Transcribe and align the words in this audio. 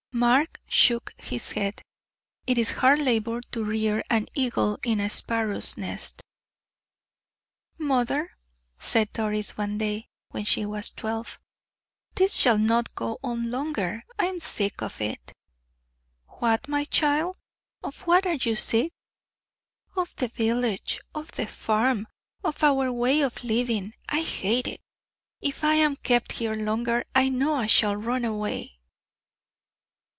Mark 0.13 0.59
shook 0.67 1.13
his 1.17 1.51
head. 1.53 1.81
It 2.45 2.57
is 2.57 2.71
hard 2.71 2.99
labor 2.99 3.39
to 3.53 3.63
rear 3.63 4.03
an 4.09 4.27
eagle 4.35 4.77
in 4.83 4.99
a 4.99 5.09
sparrow's 5.09 5.77
nest. 5.77 6.21
"Mother," 7.77 8.31
said 8.77 9.13
Doris, 9.13 9.57
one 9.57 9.77
day, 9.77 10.07
when 10.31 10.43
she 10.43 10.65
was 10.65 10.89
twelve, 10.89 11.39
"this 12.17 12.35
shall 12.35 12.57
not 12.57 12.93
go 12.93 13.19
on 13.23 13.51
longer 13.51 14.03
I'm 14.19 14.41
sick 14.41 14.81
of 14.83 14.99
it." 14.99 15.31
"What, 16.27 16.67
my 16.67 16.83
child? 16.83 17.37
Of 17.81 18.01
what 18.01 18.27
are 18.27 18.33
you 18.35 18.57
sick?" 18.57 18.91
"Of 19.95 20.13
the 20.17 20.27
village, 20.27 20.99
of 21.15 21.31
the 21.31 21.47
farm, 21.47 22.05
of 22.43 22.61
our 22.65 22.91
way 22.91 23.21
of 23.21 23.45
living. 23.45 23.93
I 24.09 24.23
hate 24.23 24.67
it. 24.67 24.81
If 25.39 25.63
I 25.63 25.75
am 25.75 25.95
kept 25.95 26.33
here 26.33 26.53
longer 26.55 27.05
I 27.15 27.29
know 27.29 27.55
I 27.55 27.67
shall 27.67 27.95
run 27.95 28.25
away." 28.25 28.73